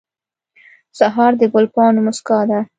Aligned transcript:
سهار 0.99 1.31
د 1.39 1.41
ګل 1.53 1.65
پاڼو 1.73 1.99
موسکا 2.05 2.39
ده. 2.49 2.59